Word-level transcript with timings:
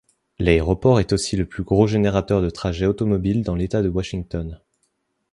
L'aéroport 0.39 0.99
est 0.99 1.13
aussi 1.13 1.35
le 1.37 1.45
plus 1.45 1.61
gros 1.61 1.85
générateur 1.85 2.41
de 2.41 2.49
trajets 2.49 2.87
automobiles 2.87 3.43
dans 3.43 3.53
l'État 3.53 3.83
de 3.83 3.87
Washington. 3.89 4.59